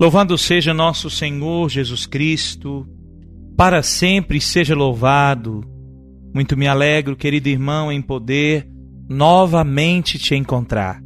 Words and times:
Louvado 0.00 0.38
seja 0.38 0.72
nosso 0.72 1.10
Senhor 1.10 1.68
Jesus 1.68 2.06
Cristo, 2.06 2.86
para 3.56 3.82
sempre 3.82 4.40
seja 4.40 4.72
louvado. 4.72 5.64
Muito 6.32 6.56
me 6.56 6.68
alegro, 6.68 7.16
querido 7.16 7.48
irmão, 7.48 7.90
em 7.90 8.00
poder 8.00 8.68
novamente 9.08 10.16
te 10.16 10.36
encontrar. 10.36 11.02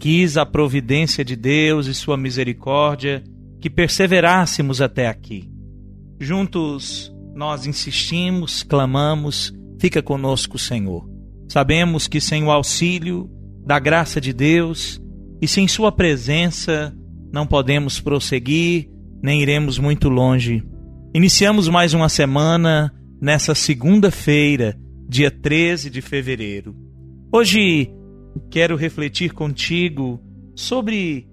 Quis 0.00 0.36
a 0.36 0.44
providência 0.44 1.24
de 1.24 1.36
Deus 1.36 1.86
e 1.86 1.94
sua 1.94 2.16
misericórdia 2.16 3.22
que 3.60 3.70
perseverássemos 3.70 4.80
até 4.80 5.06
aqui. 5.06 5.48
Juntos 6.18 7.14
nós 7.32 7.64
insistimos, 7.64 8.64
clamamos, 8.64 9.54
fica 9.78 10.02
conosco, 10.02 10.58
Senhor. 10.58 11.08
Sabemos 11.48 12.08
que 12.08 12.20
sem 12.20 12.42
o 12.42 12.50
auxílio 12.50 13.30
da 13.64 13.78
graça 13.78 14.20
de 14.20 14.32
Deus 14.32 15.00
e 15.40 15.46
sem 15.46 15.68
Sua 15.68 15.92
presença, 15.92 16.92
não 17.36 17.46
podemos 17.46 18.00
prosseguir, 18.00 18.88
nem 19.22 19.42
iremos 19.42 19.78
muito 19.78 20.08
longe. 20.08 20.64
Iniciamos 21.14 21.68
mais 21.68 21.92
uma 21.92 22.08
semana 22.08 22.90
nessa 23.20 23.54
segunda-feira, 23.54 24.74
dia 25.06 25.30
13 25.30 25.90
de 25.90 26.00
fevereiro. 26.00 26.74
Hoje 27.30 27.92
quero 28.50 28.74
refletir 28.74 29.34
contigo 29.34 30.18
sobre 30.54 31.28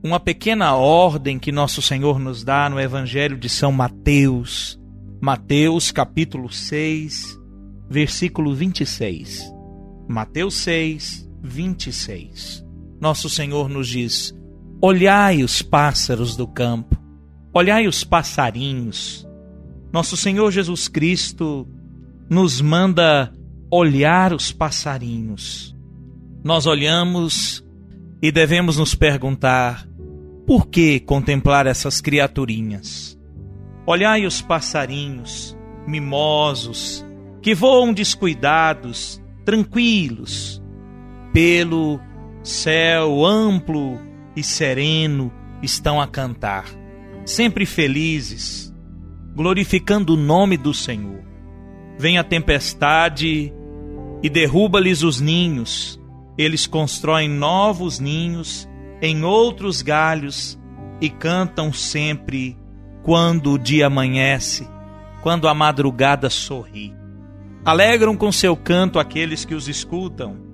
uma 0.00 0.20
pequena 0.20 0.76
ordem 0.76 1.40
que 1.40 1.50
nosso 1.50 1.82
Senhor 1.82 2.20
nos 2.20 2.44
dá 2.44 2.70
no 2.70 2.78
Evangelho 2.78 3.36
de 3.36 3.48
São 3.48 3.72
Mateus. 3.72 4.80
Mateus 5.20 5.90
capítulo 5.90 6.52
6, 6.52 7.36
versículo 7.90 8.54
26. 8.54 9.52
Mateus 10.08 10.54
6, 10.54 11.28
26. 11.42 12.64
Nosso 13.00 13.28
Senhor 13.28 13.68
nos 13.68 13.88
diz: 13.88 14.37
Olhai 14.80 15.42
os 15.42 15.60
pássaros 15.60 16.36
do 16.36 16.46
campo, 16.46 16.96
olhai 17.52 17.88
os 17.88 18.04
passarinhos. 18.04 19.26
Nosso 19.92 20.16
Senhor 20.16 20.52
Jesus 20.52 20.86
Cristo 20.86 21.66
nos 22.30 22.60
manda 22.60 23.32
olhar 23.68 24.32
os 24.32 24.52
passarinhos. 24.52 25.74
Nós 26.44 26.64
olhamos 26.64 27.64
e 28.22 28.30
devemos 28.30 28.76
nos 28.76 28.94
perguntar: 28.94 29.84
por 30.46 30.68
que 30.68 31.00
contemplar 31.00 31.66
essas 31.66 32.00
criaturinhas? 32.00 33.18
Olhai 33.84 34.26
os 34.26 34.40
passarinhos, 34.40 35.58
mimosos, 35.88 37.04
que 37.42 37.52
voam 37.52 37.92
descuidados, 37.92 39.20
tranquilos, 39.44 40.62
pelo 41.32 41.98
céu 42.44 43.26
amplo 43.26 44.07
e 44.38 44.42
sereno 44.44 45.32
estão 45.60 46.00
a 46.00 46.06
cantar, 46.06 46.64
sempre 47.24 47.66
felizes, 47.66 48.72
glorificando 49.34 50.14
o 50.14 50.16
nome 50.16 50.56
do 50.56 50.72
Senhor. 50.72 51.24
Vem 51.98 52.18
a 52.18 52.24
tempestade 52.24 53.52
e 54.22 54.30
derruba-lhes 54.30 55.02
os 55.02 55.20
ninhos, 55.20 56.00
eles 56.36 56.68
constroem 56.68 57.28
novos 57.28 57.98
ninhos 57.98 58.68
em 59.02 59.24
outros 59.24 59.82
galhos 59.82 60.56
e 61.00 61.10
cantam 61.10 61.72
sempre 61.72 62.56
quando 63.02 63.52
o 63.52 63.58
dia 63.58 63.88
amanhece, 63.88 64.68
quando 65.20 65.48
a 65.48 65.54
madrugada 65.54 66.30
sorri. 66.30 66.94
Alegram 67.64 68.16
com 68.16 68.30
seu 68.30 68.56
canto 68.56 69.00
aqueles 69.00 69.44
que 69.44 69.54
os 69.54 69.68
escutam 69.68 70.47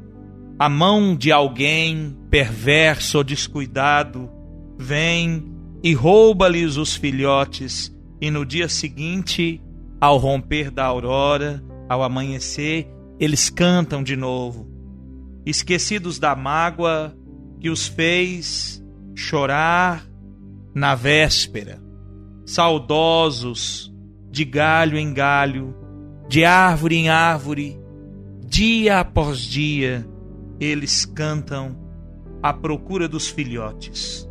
a 0.58 0.68
mão 0.68 1.16
de 1.16 1.32
alguém 1.32 2.16
perverso 2.30 3.18
ou 3.18 3.24
descuidado 3.24 4.30
vem 4.78 5.52
e 5.82 5.92
rouba-lhes 5.92 6.76
os 6.76 6.94
filhotes, 6.94 7.94
e 8.20 8.30
no 8.30 8.46
dia 8.46 8.68
seguinte, 8.68 9.60
ao 10.00 10.16
romper 10.16 10.70
da 10.70 10.84
aurora, 10.84 11.62
ao 11.88 12.02
amanhecer, 12.02 12.88
eles 13.18 13.50
cantam 13.50 14.02
de 14.02 14.16
novo, 14.16 14.68
esquecidos 15.44 16.18
da 16.18 16.34
mágoa 16.34 17.14
que 17.60 17.68
os 17.68 17.86
fez 17.86 18.82
chorar 19.14 20.06
na 20.74 20.94
véspera, 20.94 21.82
saudosos 22.46 23.92
de 24.30 24.44
galho 24.44 24.98
em 24.98 25.12
galho, 25.12 25.74
de 26.28 26.44
árvore 26.44 26.96
em 26.96 27.08
árvore, 27.08 27.78
dia 28.46 29.00
após 29.00 29.40
dia, 29.40 30.06
eles 30.60 31.04
cantam 31.04 31.76
à 32.42 32.52
procura 32.52 33.08
dos 33.08 33.28
filhotes. 33.28 34.28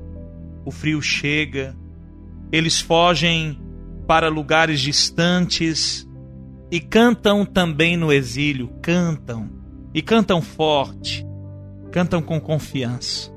O 0.65 0.71
frio 0.71 1.01
chega, 1.01 1.75
eles 2.51 2.79
fogem 2.79 3.59
para 4.07 4.29
lugares 4.29 4.79
distantes 4.79 6.07
e 6.71 6.79
cantam 6.79 7.45
também 7.45 7.97
no 7.97 8.11
exílio, 8.11 8.69
cantam 8.81 9.49
e 9.93 10.01
cantam 10.01 10.41
forte, 10.41 11.25
cantam 11.91 12.21
com 12.21 12.39
confiança. 12.39 13.31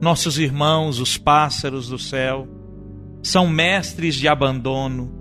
Nossos 0.00 0.38
irmãos, 0.38 0.98
os 0.98 1.16
pássaros 1.16 1.88
do 1.88 1.98
céu, 1.98 2.48
são 3.22 3.48
mestres 3.48 4.14
de 4.14 4.26
abandono, 4.26 5.12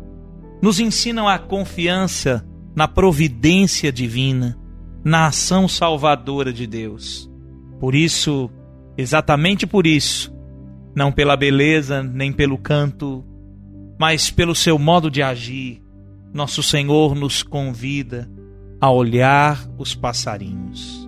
nos 0.62 0.80
ensinam 0.80 1.28
a 1.28 1.38
confiança 1.38 2.46
na 2.76 2.88
providência 2.88 3.92
divina 3.92 4.61
na 5.04 5.28
ação 5.28 5.68
salvadora 5.68 6.54
de 6.54 6.68
Deus. 6.68 7.30
Por 7.80 7.96
isso, 7.96 8.50
exatamente 8.98 9.66
por 9.66 9.88
isso, 9.88 10.34
não 10.96 11.12
pela 11.12 11.36
beleza 11.36 12.04
nem 12.04 12.32
pelo 12.32 12.58
canto, 12.58 13.24
mas 14.00 14.30
pelo 14.30 14.54
seu 14.54 14.78
modo 14.78 15.10
de 15.10 15.22
agir, 15.22 15.82
nosso 16.34 16.62
Senhor 16.64 17.16
nos 17.16 17.44
convida 17.44 18.30
a 18.80 18.90
olhar 18.92 19.64
os 19.78 19.94
passarinhos. 19.94 21.08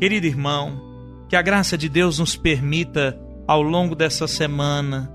Querido 0.00 0.26
irmão, 0.26 0.80
que 1.28 1.36
a 1.36 1.42
graça 1.42 1.76
de 1.76 1.88
Deus 1.88 2.18
nos 2.18 2.36
permita, 2.36 3.18
ao 3.46 3.60
longo 3.62 3.94
dessa 3.94 4.26
semana, 4.26 5.12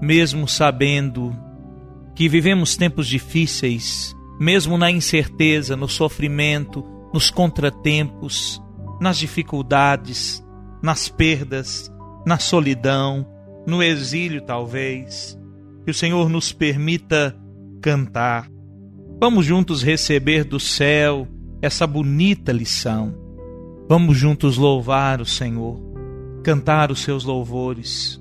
mesmo 0.00 0.48
sabendo 0.48 1.36
que 2.14 2.28
vivemos 2.28 2.76
tempos 2.76 3.06
difíceis, 3.06 4.16
mesmo 4.38 4.76
na 4.76 4.90
incerteza, 4.90 5.76
no 5.76 5.88
sofrimento, 5.88 6.84
nos 7.12 7.30
contratempos, 7.30 8.62
nas 9.00 9.18
dificuldades, 9.18 10.44
nas 10.82 11.08
perdas, 11.08 11.92
na 12.26 12.38
solidão, 12.38 13.26
no 13.66 13.82
exílio, 13.82 14.42
talvez. 14.42 15.38
Que 15.84 15.90
o 15.90 15.94
Senhor 15.94 16.28
nos 16.28 16.52
permita 16.52 17.36
cantar. 17.80 18.48
Vamos 19.20 19.44
juntos 19.44 19.82
receber 19.82 20.44
do 20.44 20.58
céu 20.58 21.28
essa 21.60 21.86
bonita 21.86 22.52
lição. 22.52 23.14
Vamos 23.88 24.16
juntos 24.16 24.56
louvar 24.56 25.20
o 25.20 25.26
Senhor, 25.26 25.80
cantar 26.42 26.90
os 26.90 27.00
seus 27.00 27.24
louvores. 27.24 28.20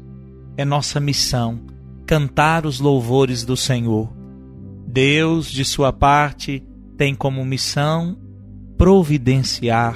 É 0.58 0.66
nossa 0.66 1.00
missão 1.00 1.72
cantar 2.12 2.66
os 2.66 2.82
louvores 2.82 3.46
do 3.46 3.56
Senhor. 3.56 4.12
Deus, 4.86 5.50
de 5.50 5.64
sua 5.64 5.94
parte, 5.94 6.62
tem 6.98 7.16
como 7.16 7.46
missão 7.46 8.18
providenciar 8.82 9.96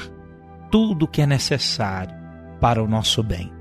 tudo 0.69 1.05
o 1.05 1.07
que 1.07 1.19
é 1.19 1.25
necessário 1.25 2.15
para 2.61 2.83
o 2.83 2.87
nosso 2.87 3.23
bem. 3.23 3.51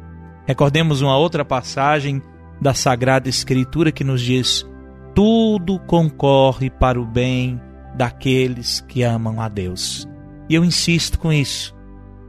Recordemos 0.47 1.00
uma 1.00 1.17
outra 1.17 1.43
passagem 1.43 2.21
da 2.61 2.75
Sagrada 2.75 3.26
Escritura 3.26 3.91
que 3.91 4.05
nos 4.05 4.21
diz: 4.21 4.69
tudo 5.15 5.79
concorre 5.79 6.69
para 6.69 7.00
o 7.00 7.06
bem 7.06 7.59
daqueles 7.97 8.82
que 8.82 9.03
amam 9.03 9.41
a 9.41 9.49
Deus. 9.49 10.06
E 10.47 10.55
eu 10.55 10.62
insisto 10.62 11.19
com 11.19 11.32
isso. 11.32 11.75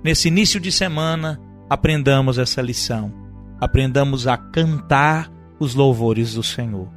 Nesse 0.02 0.30
início 0.30 0.58
de 0.58 0.72
semana, 0.72 1.38
aprendamos 1.70 2.38
essa 2.38 2.62
lição. 2.62 3.14
Aprendamos 3.60 4.26
a 4.26 4.38
cantar 4.38 5.30
os 5.60 5.76
louvores 5.76 6.36
do 6.36 6.44
Senhor. 6.44 6.88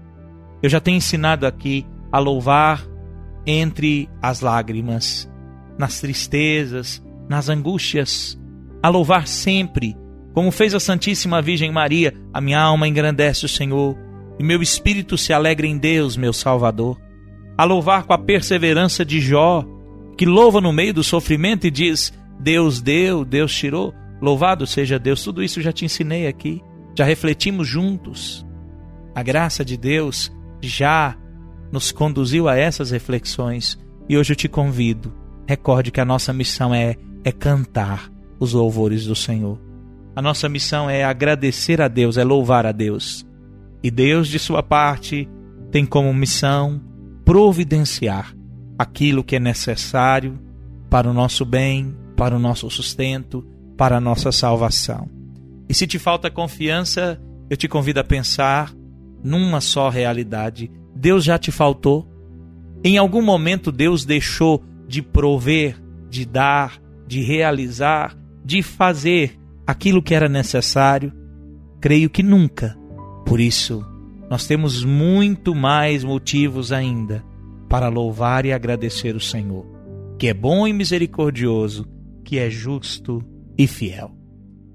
Eu 0.62 0.70
já 0.70 0.78
tenho 0.78 0.98
ensinado 0.98 1.44
aqui 1.44 1.84
a 2.12 2.20
louvar 2.20 2.86
entre 3.44 4.08
as 4.22 4.42
lágrimas 4.42 5.28
nas 5.78 6.00
tristezas, 6.00 7.02
nas 7.28 7.48
angústias, 7.48 8.38
a 8.82 8.88
louvar 8.88 9.26
sempre 9.26 9.96
Como 10.38 10.52
fez 10.52 10.72
a 10.72 10.78
Santíssima 10.78 11.42
Virgem 11.42 11.72
Maria, 11.72 12.14
a 12.32 12.40
minha 12.40 12.60
alma 12.60 12.86
engrandece 12.86 13.44
o 13.44 13.48
Senhor, 13.48 13.96
e 14.38 14.44
meu 14.44 14.62
espírito 14.62 15.18
se 15.18 15.32
alegra 15.32 15.66
em 15.66 15.76
Deus, 15.76 16.16
meu 16.16 16.32
Salvador. 16.32 16.96
A 17.56 17.64
louvar 17.64 18.04
com 18.04 18.12
a 18.12 18.18
perseverança 18.18 19.04
de 19.04 19.20
Jó, 19.20 19.64
que 20.16 20.24
louva 20.24 20.60
no 20.60 20.72
meio 20.72 20.94
do 20.94 21.02
sofrimento 21.02 21.66
e 21.66 21.72
diz: 21.72 22.12
Deus 22.38 22.80
deu, 22.80 23.24
Deus 23.24 23.52
tirou. 23.52 23.92
Louvado 24.22 24.64
seja 24.64 24.96
Deus. 24.96 25.24
Tudo 25.24 25.42
isso 25.42 25.60
já 25.60 25.72
te 25.72 25.84
ensinei 25.84 26.28
aqui, 26.28 26.62
já 26.96 27.04
refletimos 27.04 27.66
juntos. 27.66 28.46
A 29.16 29.24
graça 29.24 29.64
de 29.64 29.76
Deus 29.76 30.30
já 30.60 31.16
nos 31.72 31.90
conduziu 31.90 32.48
a 32.48 32.56
essas 32.56 32.92
reflexões 32.92 33.76
e 34.08 34.16
hoje 34.16 34.34
eu 34.34 34.36
te 34.36 34.48
convido. 34.48 35.12
Recorde 35.48 35.90
que 35.90 35.98
a 35.98 36.04
nossa 36.04 36.30
missão 36.30 36.74
é, 36.74 36.94
é 37.24 37.32
cantar 37.32 38.12
os 38.38 38.52
louvores 38.52 39.06
do 39.06 39.16
Senhor. 39.16 39.58
A 40.14 40.20
nossa 40.20 40.46
missão 40.46 40.90
é 40.90 41.02
agradecer 41.02 41.80
a 41.80 41.88
Deus, 41.88 42.18
é 42.18 42.22
louvar 42.22 42.66
a 42.66 42.70
Deus. 42.70 43.26
E 43.82 43.90
Deus, 43.90 44.28
de 44.28 44.38
sua 44.38 44.62
parte, 44.62 45.26
tem 45.70 45.86
como 45.86 46.12
missão 46.12 46.78
providenciar 47.24 48.36
aquilo 48.78 49.24
que 49.24 49.36
é 49.36 49.40
necessário 49.40 50.38
para 50.90 51.08
o 51.08 51.14
nosso 51.14 51.46
bem, 51.46 51.96
para 52.14 52.36
o 52.36 52.38
nosso 52.38 52.68
sustento, 52.68 53.42
para 53.74 53.96
a 53.96 54.00
nossa 54.02 54.30
salvação. 54.30 55.08
E 55.66 55.72
se 55.72 55.86
te 55.86 55.98
falta 55.98 56.30
confiança, 56.30 57.18
eu 57.48 57.56
te 57.56 57.66
convido 57.66 58.00
a 58.00 58.04
pensar 58.04 58.74
numa 59.24 59.62
só 59.62 59.88
realidade. 59.88 60.70
Deus 60.94 61.24
já 61.24 61.38
te 61.38 61.50
faltou? 61.50 62.06
Em 62.84 62.98
algum 62.98 63.22
momento 63.22 63.72
Deus 63.72 64.04
deixou 64.04 64.62
de 64.88 65.02
prover, 65.02 65.78
de 66.08 66.24
dar, 66.24 66.80
de 67.06 67.20
realizar, 67.20 68.16
de 68.42 68.62
fazer 68.62 69.38
aquilo 69.66 70.02
que 70.02 70.14
era 70.14 70.28
necessário? 70.28 71.12
Creio 71.80 72.08
que 72.08 72.22
nunca. 72.22 72.76
Por 73.26 73.38
isso, 73.38 73.86
nós 74.30 74.46
temos 74.46 74.82
muito 74.82 75.54
mais 75.54 76.02
motivos 76.02 76.72
ainda 76.72 77.22
para 77.68 77.88
louvar 77.88 78.46
e 78.46 78.52
agradecer 78.52 79.14
o 79.14 79.20
Senhor, 79.20 79.66
que 80.18 80.28
é 80.28 80.34
bom 80.34 80.66
e 80.66 80.72
misericordioso, 80.72 81.86
que 82.24 82.38
é 82.38 82.48
justo 82.48 83.22
e 83.58 83.66
fiel. 83.66 84.10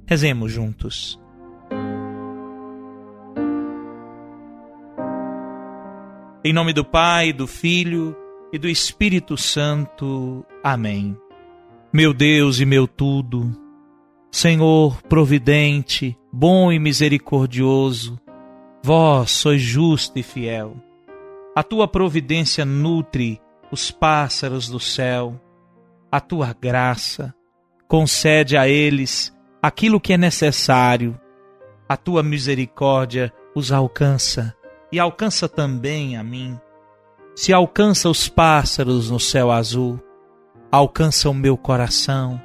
Rezemos 0.06 0.52
juntos. 0.52 1.20
Em 6.46 6.54
nome 6.54 6.74
do 6.74 6.86
Pai, 6.86 7.34
do 7.34 7.48
Filho 7.48 8.16
e 8.54 8.60
do 8.60 8.70
Espírito 8.70 9.36
Santo. 9.36 10.46
Amém. 10.64 11.18
Meu 11.92 12.14
Deus 12.14 12.60
e 12.60 12.66
meu 12.66 12.88
tudo, 12.88 13.52
Senhor 14.32 15.02
providente, 15.04 16.18
bom 16.32 16.72
e 16.72 16.78
misericordioso, 16.78 18.20
vós 18.84 19.32
sois 19.32 19.62
justo 19.62 20.18
e 20.18 20.24
fiel. 20.24 20.76
A 21.56 21.64
tua 21.64 21.88
providência 21.88 22.64
nutre 22.64 23.42
os 23.72 23.90
pássaros 23.90 24.70
do 24.70 24.80
céu, 24.80 25.40
a 26.12 26.20
tua 26.20 26.56
graça 26.60 27.34
concede 27.88 28.56
a 28.56 28.68
eles 28.68 29.36
aquilo 29.62 30.00
que 30.00 30.14
é 30.14 30.18
necessário, 30.18 31.20
a 31.88 31.98
tua 31.98 32.22
misericórdia 32.22 33.34
os 33.56 33.72
alcança 33.72 34.56
e 34.92 35.00
alcança 35.00 35.50
também 35.50 36.18
a 36.18 36.24
mim. 36.24 36.60
Se 37.36 37.52
alcança 37.52 38.10
os 38.10 38.30
pássaros 38.30 39.10
no 39.10 39.20
céu 39.20 39.52
azul, 39.52 40.00
alcança 40.72 41.30
o 41.30 41.34
meu 41.34 41.58
coração, 41.58 42.42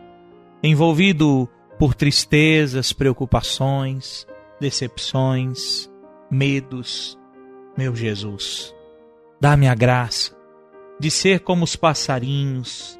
envolvido 0.63 1.49
por 1.79 1.95
tristezas, 1.95 2.93
preocupações, 2.93 4.27
decepções, 4.61 5.91
medos. 6.31 7.19
Meu 7.77 7.95
Jesus, 7.95 8.75
dá-me 9.41 9.69
a 9.69 9.75
graça 9.75 10.37
de 10.99 11.11
ser 11.11 11.41
como 11.41 11.65
os 11.65 11.77
passarinhos, 11.77 12.99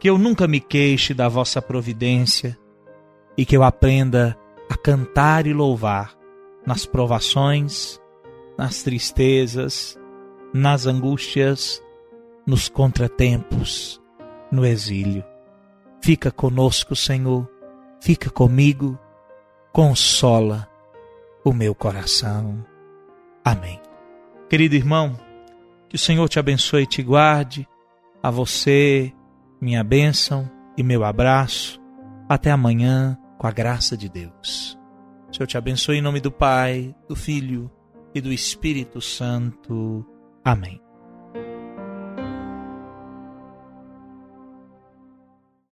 que 0.00 0.08
eu 0.08 0.16
nunca 0.16 0.46
me 0.46 0.60
queixe 0.60 1.12
da 1.12 1.28
vossa 1.28 1.60
providência 1.60 2.56
e 3.36 3.44
que 3.44 3.56
eu 3.56 3.62
aprenda 3.62 4.38
a 4.70 4.76
cantar 4.76 5.46
e 5.46 5.52
louvar 5.52 6.16
nas 6.64 6.86
provações 6.86 8.00
nas 8.58 8.82
tristezas, 8.82 9.96
nas 10.52 10.86
angústias, 10.86 11.82
nos 12.46 12.68
contratempos, 12.68 14.00
no 14.50 14.64
exílio. 14.64 15.24
Fica 16.00 16.30
conosco, 16.30 16.96
Senhor, 16.96 17.48
fica 18.00 18.30
comigo, 18.30 18.98
consola 19.72 20.68
o 21.44 21.52
meu 21.52 21.74
coração. 21.74 22.64
Amém. 23.44 23.80
Querido 24.48 24.74
irmão, 24.74 25.18
que 25.88 25.96
o 25.96 25.98
Senhor 25.98 26.28
te 26.28 26.38
abençoe 26.38 26.82
e 26.82 26.86
te 26.86 27.02
guarde. 27.02 27.68
A 28.22 28.30
você, 28.30 29.12
minha 29.60 29.84
bênção 29.84 30.50
e 30.76 30.82
meu 30.82 31.04
abraço. 31.04 31.80
Até 32.28 32.50
amanhã, 32.50 33.18
com 33.38 33.46
a 33.46 33.50
graça 33.50 33.96
de 33.96 34.08
Deus. 34.08 34.78
O 35.30 35.34
Senhor 35.34 35.46
te 35.46 35.56
abençoe 35.56 35.98
em 35.98 36.02
nome 36.02 36.20
do 36.20 36.32
Pai, 36.32 36.94
do 37.08 37.14
Filho 37.14 37.70
e 38.14 38.20
do 38.20 38.32
Espírito 38.32 39.00
Santo. 39.00 40.04
Amém. 40.48 40.87